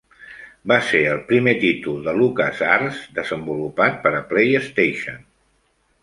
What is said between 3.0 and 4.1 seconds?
desenvolupat